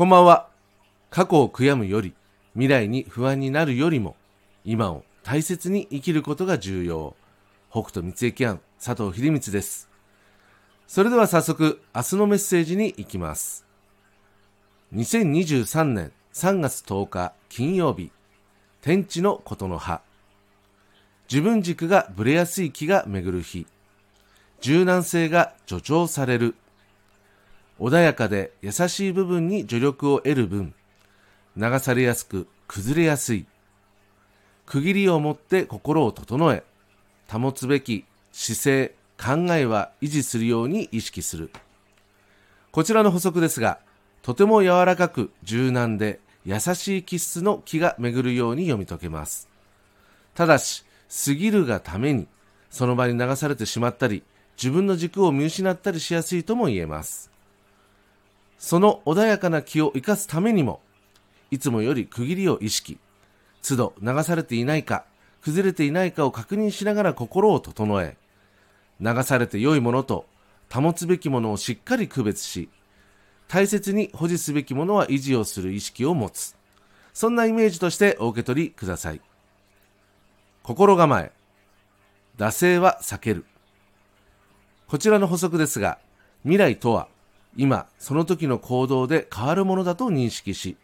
[0.00, 0.48] こんばんは。
[1.10, 2.14] 過去を悔やむより、
[2.54, 4.16] 未来に不安になるよりも、
[4.64, 7.14] 今を大切に生きることが重要。
[7.70, 9.90] 北斗三重庵佐藤秀光です。
[10.86, 13.66] それでは早速、明日のメッセージに行きます。
[14.94, 18.10] 2023年3月10日金曜日、
[18.80, 20.00] 天地のことの葉。
[21.30, 23.66] 自分軸がぶれやすい気が巡る日。
[24.62, 26.54] 柔軟性が助長される。
[27.80, 30.74] 穏やかで優しい部分に助力を得る分、
[31.56, 33.46] 流されやすく崩れやすい。
[34.66, 36.62] 区切りを持って心を整え、
[37.30, 41.50] 保つべき姿勢、考えは維持するように意識する。
[42.70, 43.80] こちらの補足ですが、
[44.20, 49.48] とても柔らかく柔軟で優しい気質の気が巡るように読み解けます。
[50.34, 50.84] ただし、
[51.24, 52.28] 過ぎるがために、
[52.68, 54.22] その場に流されてしまったり、
[54.56, 57.30] 自分の軸を見失ったりしやすいとも言えます。
[58.60, 60.80] その穏やかな気を生かすためにも、
[61.50, 62.98] いつもより区切りを意識、
[63.66, 65.06] 都度流されていないか、
[65.40, 68.18] 崩れていないかを確認しながら心を整え、
[69.00, 70.26] 流されて良いものと
[70.70, 72.68] 保つべきものをしっかり区別し、
[73.48, 76.54] 大切に保持すべきものは維持をする意識を持つ。
[77.14, 79.22] そんなイメージとしてお受け取りください。
[80.62, 81.32] 心構え。
[82.36, 83.46] 惰性は避ける。
[84.86, 85.98] こちらの補足ですが、
[86.42, 87.08] 未来とは
[87.56, 90.76] 今その時の行動で変わるものだと認識し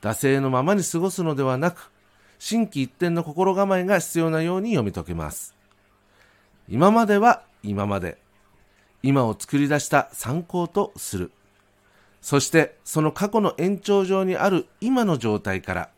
[0.00, 1.90] 惰性のままに過ごすのではなく
[2.38, 5.54] 心機一転の心構えが必要なように読み解けます。
[6.68, 8.18] 今までは今まで。
[9.02, 11.30] 今を作り出した参考とする。
[12.20, 15.90] そしてその過去の延長上にある今の状態から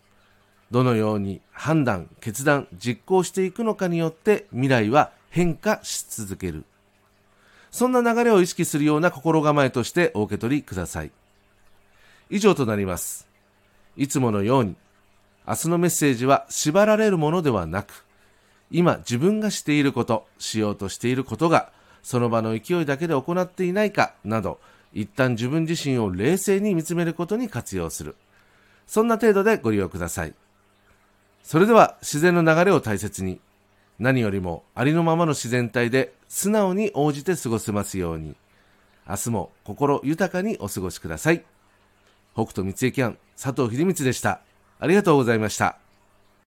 [0.70, 6.64] どのように判断決断実行していくのかによって未来は変化し続ける。
[7.70, 11.10] そんな流れを意識するような心構えとしてお受け取りください。
[12.28, 13.28] 以上となります。
[13.96, 14.76] いつものように、
[15.46, 18.04] 明日のメッセージは縛られるものではなく、
[18.70, 21.72] 今自分がしていること、しようとしていることが、
[22.02, 24.60] その場の勢いだけで行っていないかなど、
[24.92, 28.16] 一旦自分自身を冷静に見つめることに活用する。
[28.86, 30.34] そんな程度でご利用ください。
[31.42, 33.40] それでは自然の流れを大切に、
[33.98, 38.36] 何よりもありのままの自然体で素直に応じて過ごせますように。
[39.06, 41.44] 明日も心豊かにお過ごしください。
[42.34, 44.40] 北斗三井キャン佐藤秀光でした。
[44.78, 45.76] ありがとうございました。